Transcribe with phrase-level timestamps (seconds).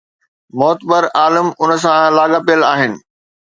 [0.59, 3.01] معتبر عالم ان سان لاڳاپيل آهن.